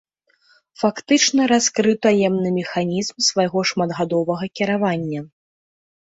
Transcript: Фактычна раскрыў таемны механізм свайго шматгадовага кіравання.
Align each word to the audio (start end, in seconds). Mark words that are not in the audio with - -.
Фактычна 0.83 1.41
раскрыў 1.51 1.95
таемны 2.05 2.49
механізм 2.59 3.15
свайго 3.27 3.59
шматгадовага 3.73 4.45
кіравання. 4.61 5.21